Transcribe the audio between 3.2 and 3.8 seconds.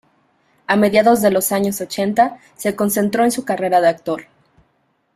en su carrera